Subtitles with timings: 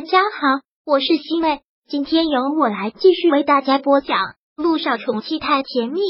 [0.00, 4.16] 大家好，我是西妹，今天由我来继续为大家播讲
[4.56, 6.00] 《路上宠妻太甜蜜》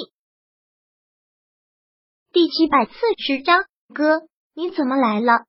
[2.33, 3.65] 第七百四十章。
[3.93, 4.21] 哥，
[4.55, 5.43] 你怎么来了？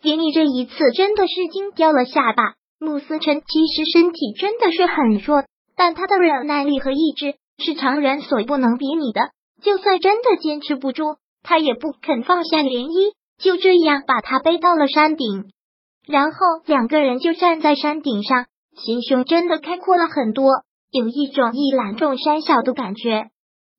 [0.00, 2.54] 连你这一次真的是惊掉了下巴。
[2.78, 5.44] 穆思辰其实身体真的是很弱，
[5.76, 9.32] 但他的忍耐力和意志是常人所不能比拟的。
[9.60, 15.50] 就算真的坚持不住，他也不肯放下涟漪，就这样把他背到了山顶。
[16.08, 20.50] 然后两个人就站在山顶上，心胸真的开阔了很多，
[20.90, 23.26] 有一种一览众山小的感觉。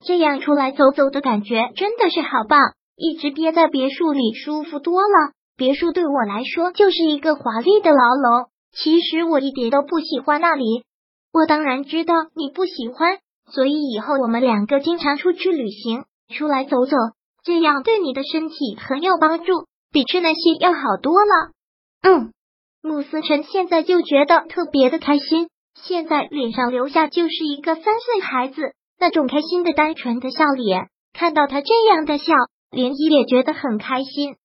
[0.05, 2.59] 这样出来走走的感觉真的是好棒，
[2.95, 5.33] 一直憋在别墅里舒服多了。
[5.57, 10.83] 别墅对我来说就是一个华丽的牢笼，其实我一点都不喜欢那里。
[11.33, 13.17] 我当然知道你不喜欢，
[13.51, 16.05] 所以以后我们两个经常出去旅行，
[16.37, 16.95] 出来走走，
[17.43, 21.51] 这样对你的身体很有帮助，比吃那些要好多了。
[22.01, 22.31] 嗯，
[22.81, 30.87] 慕思辰现在就觉得特别的开心，现在脸上留下就是一个三岁孩子那种开心的单纯的笑脸。
[31.13, 32.33] 看到他这样的笑，
[32.71, 34.35] 涟漪也觉得很开心。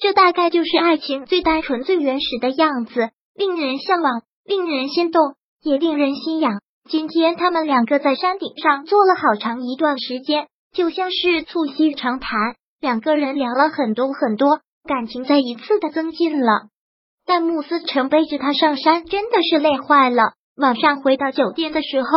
[0.00, 6.60] 这大概就是爱情最单纯、最原始的样子，令人向往，令人心动，也令人心痒。
[6.88, 16.68] 今天他们两个在山顶上坐了好长一段时间，就像是促膝长谈，两个人聊了很多很多，感情再一次的增进了。
[17.26, 20.32] 但慕思成背着他上山真的是累坏了。
[20.56, 22.08] 晚上回到酒店的时候，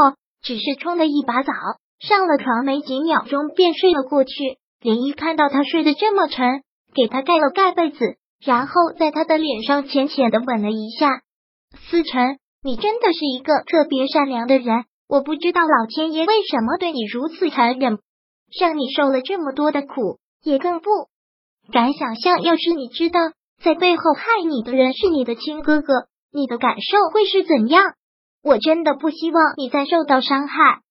[0.42, 1.54] 只是冲了一把澡，
[2.00, 4.32] 上了床没几秒钟便睡了过去。
[4.80, 6.62] 林一看到他睡得这么沉，
[6.94, 11.22] 给他盖了盖被子，然后在他的脸上浅浅的吻了一下。
[11.90, 17.98] 思成，你真的是一个特别善良的人，我不知道老天爷为什么对你如此残忍，
[18.60, 20.90] 让你受了这么多的苦，也更不
[21.72, 23.20] 敢想象，要是你知道。
[23.64, 25.94] 在背后害你的人是你的亲哥哥，
[26.32, 27.94] 你的感受会是怎样？
[28.44, 30.82] 我真的不希望你再受到伤害。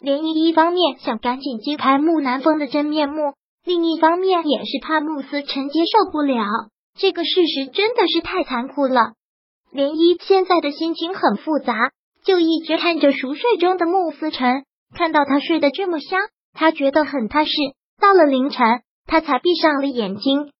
[0.00, 3.34] 连依一方面想赶紧揭开木南风的真面目，
[3.64, 6.44] 另一方面也是怕穆思辰接受不了
[6.98, 9.12] 这个事实，真的是太残酷了。
[9.72, 11.74] 连依现在的心情很复杂，
[12.24, 14.64] 就一直看着熟睡中的穆思辰，
[14.94, 16.20] 看到他睡得这么香，
[16.52, 17.50] 他觉得很踏实。
[18.00, 20.50] 到了凌晨，他才闭上了眼睛。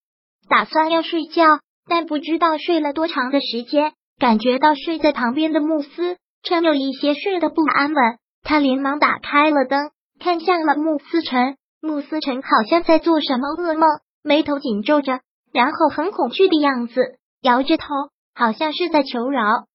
[0.50, 1.44] 打算要睡觉，
[1.88, 11.56] 但不知道睡了多长的时间，感觉到睡在旁边的慕斯趁有一些睡得不安稳，他连忙打开了灯，看向了慕思辰。
[11.80, 13.88] 慕思辰好像在做什么噩梦，
[14.24, 15.20] 眉头紧皱着，
[15.52, 17.00] 然后很恐惧的样子，
[17.42, 17.86] 摇着头，
[18.34, 19.66] 好像是在求饶：“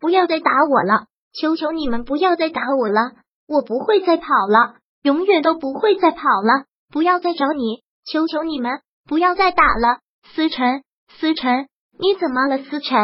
[0.00, 1.04] 不要再打我了，
[1.38, 3.12] 求求你们不要再打我了，
[3.46, 8.80] 我不会再跑了，永远都不会再跑了，不要再找你，求求你们。
[9.06, 9.98] 不要再打了。”
[10.34, 10.82] 思辰，
[11.20, 11.68] 思辰，
[11.98, 12.58] 你怎么了？
[12.58, 12.98] 思辰，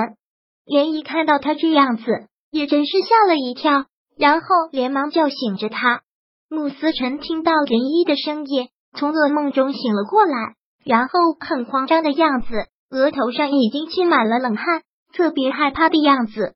[0.66, 2.04] 涟漪看到他这样子，
[2.50, 3.84] 也真是吓了一跳，
[4.16, 6.02] 然后连忙叫醒着他。
[6.48, 10.54] 穆思辰听到连一的声音，从噩梦中醒了过来，
[10.84, 14.82] 然后很慌张的样子，额头上已经浸满了冷汗，
[15.12, 16.54] 特别害怕的样子。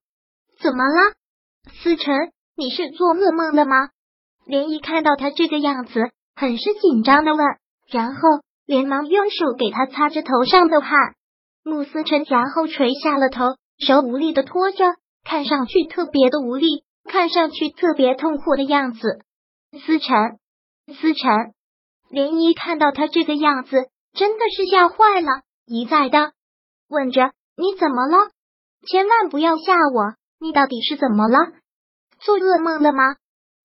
[0.61, 1.15] 怎么了，
[1.83, 2.33] 思辰？
[2.57, 3.91] 你是做噩梦了吗？
[4.49, 7.47] 涟漪看到他这个样子，很是紧张的问，
[7.89, 8.21] 然后。
[8.67, 11.15] 连忙用手给他擦着头上的汗，
[11.63, 14.85] 穆思辰然后垂下了头，手无力的托着，
[15.25, 19.21] 看上去特别的无力，看上去特别痛苦的样子。
[19.85, 20.39] 思辰，
[20.87, 21.53] 思辰，
[22.11, 26.33] 涟漪看到他这个样子，真的是吓坏了，一再的
[26.89, 28.31] 问着：“你怎么了？
[28.87, 30.15] 千万不要吓我！
[30.39, 31.39] 你到底是怎么了？
[32.21, 33.17] 做噩梦了吗？”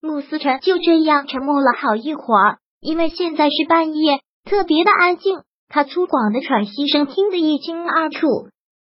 [0.01, 4.21] 穆思辰就这样沉默了好一会儿，因为现在是半夜。
[4.45, 8.27] 特别的安静，他粗犷的喘息声听得一清二楚。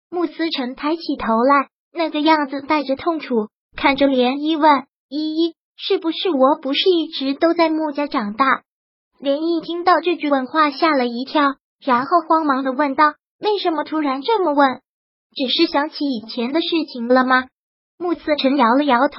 [0.09, 8.45] 穆思成抬起头来，那个样子带着痛楚，看着涟漪问：“依依，是不是我不是一直都在穆家长大？”
[9.21, 14.81] 涟漪听到这句问话，吓了一跳，然后慌忙的问道：“为什么突然这么问？
[15.35, 17.45] 只是想起以前的事情了吗？”
[17.99, 19.17] 穆思成摇了摇头，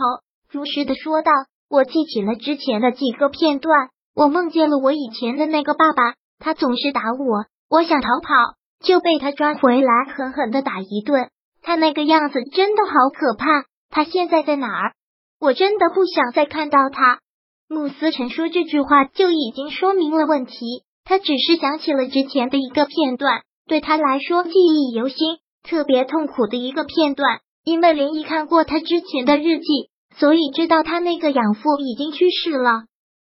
[0.50, 1.30] 如实的说道
[1.68, 8.34] ：“我记起了之前的几个片段，我梦见了我以前的那个爸爸。”他总是打我，我想逃跑，
[8.82, 11.30] 就被他抓回来，狠狠的打一顿。
[11.62, 13.46] 他那个样子真的好可怕。
[13.90, 14.94] 他现在在哪儿？
[15.38, 17.20] 我真的不想再看到他。
[17.68, 20.84] 穆思辰说这句话就已经说明了问题。
[21.04, 27.40] 他只是想起了之前的一个片段，对他来说记忆犹新，特别痛苦的一个片段。
[27.64, 32.84] 因为林毅看过他之前的日记，所以知道他那个养父已经去世了。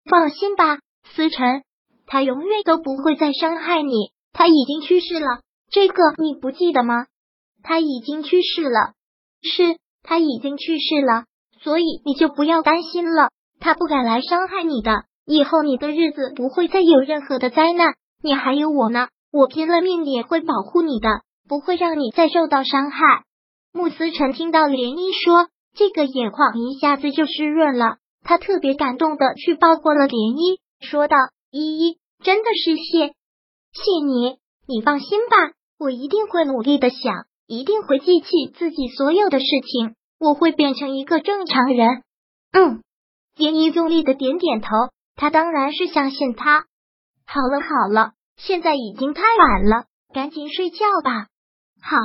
[0.06, 0.80] 放心吧，
[1.16, 1.64] 思辰。
[2.10, 4.12] 他永远都不会再伤害你。
[4.34, 5.42] 他已经去世了，
[5.72, 7.06] 这个你不记得吗？
[7.62, 8.94] 他已经去世了，
[9.42, 11.26] 是，他已经去世了，
[11.62, 13.30] 所以你就不要担心了。
[13.60, 17.94] 他不敢来伤害你的，以后你的日子不会再有任何的灾难。
[18.24, 21.10] 你还有我呢，我拼了命也会保护你的，
[21.48, 23.24] 不会让你再受到伤害。
[23.72, 27.98] 穆思辰听到涟漪说这个，眼眶一下子就湿润了。
[28.24, 31.16] 他特别感动的去抱过了涟漪，说道
[31.52, 34.38] ：“依依，真的是谢谢你，
[34.68, 35.36] 你放心吧，
[35.80, 42.04] 我一定会努力的想，一定会记起自己所有的事情，我会变成一个正常人。”
[42.54, 42.82] 嗯。
[43.38, 44.68] 涟漪用力的点点头，
[45.16, 46.66] 他当然是相信他。
[47.26, 51.28] 好了好了，现在已经太晚了，赶紧睡觉吧。
[51.82, 51.98] 好，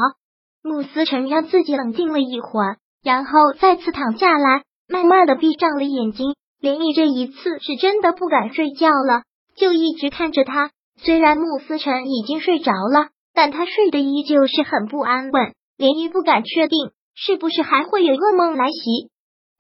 [0.63, 6.37] 慕思辰让自己冷静了一会儿，然后再次躺下来，慢慢的闭上了眼睛。
[6.61, 9.25] 涟漪这一次是真的不敢睡觉了，
[9.57, 10.71] 就一直看着他。
[10.97, 15.53] 虽然穆思辰已经睡着了，但他睡得依旧是很不安稳。
[15.77, 19.11] 涟漪不敢确定是不是还会有噩梦来袭。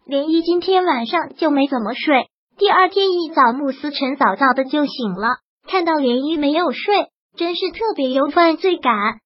[0.07, 9.19] 涟漪今天晚上就没怎么睡，第二天一早，穆思辰早早的就醒了，看到涟漪没有睡，真是特别有犯罪感。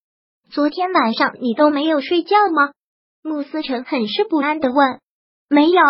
[0.51, 2.71] 昨天晚上你都没有睡觉吗？
[3.23, 5.01] 穆思辰很是不安的问。
[5.51, 5.83] 没有，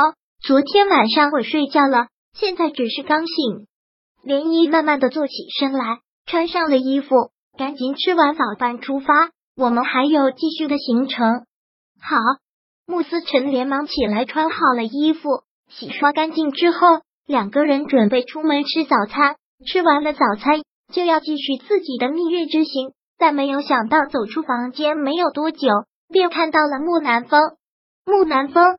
[0.42, 3.66] 昨天晚上我睡觉了，现在只是刚醒。
[4.24, 11.44] 涟漪慢慢的坐起身来，穿上了衣服，赶紧吃完早饭出发，我们还有继续的行程。
[12.00, 12.16] 好。
[12.90, 16.78] 穆思辰连忙起来，穿好了衣服，洗刷干净之后，
[17.26, 19.36] 两个人准备出门吃早餐。
[19.66, 22.92] 吃完了早餐，就要继续自己的蜜月之行。
[23.18, 25.68] 但没有想到，走出房间没有多久，
[26.08, 27.38] 便看到了木南风。
[28.06, 28.78] 木南风，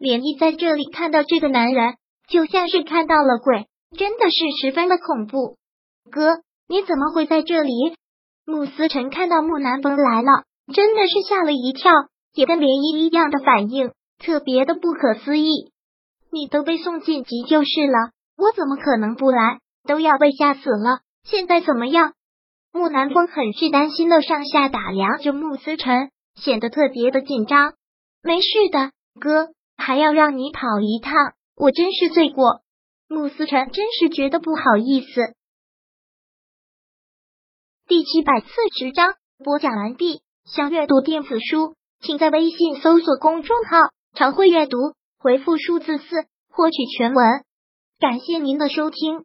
[0.00, 1.94] 连漪在这里看到这个男人，
[2.26, 5.56] 就像是看到了鬼，真的是十分的恐怖。
[6.10, 7.72] 哥，你怎么会在这里？
[8.46, 10.44] 穆思辰看到木南风来了，
[10.74, 11.92] 真的是吓了一跳。
[12.34, 15.70] 也跟涟漪一样的反应，特别的不可思议。
[16.32, 19.60] 你都被送进急救室了，我怎么可能不来？
[19.86, 22.14] 都要被吓死了，现在怎么样？
[22.72, 27.74] 木南风很是担心的上下打量着穆思辰，显得特别的紧张。
[28.20, 28.90] 没事的，
[29.20, 31.14] 哥，还要让你跑一趟，
[31.54, 32.62] 我真是罪过。
[33.14, 35.34] 慕思辰真是觉得不好意思。
[37.86, 38.46] 第七百四
[38.76, 40.20] 十章播讲完毕。
[40.44, 41.74] 想阅读电子书。
[42.04, 43.78] 请在微信搜索公众号
[44.14, 44.76] “常会阅读”，
[45.18, 46.04] 回复数字四
[46.50, 47.44] 获取全文。
[47.98, 49.24] 感谢您的收听。